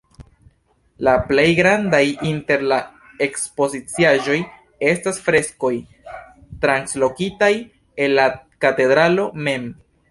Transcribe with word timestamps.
La 1.07 1.11
plej 1.31 1.43
grandaj 1.59 1.99
inter 2.29 2.63
la 2.71 2.79
ekspoziciaĵoj 3.27 4.39
estas 4.95 5.23
freskoj, 5.29 5.75
translokitaj 6.67 7.53
el 8.07 8.21
la 8.23 8.31
katedralo 8.67 9.33
mem. 9.49 9.75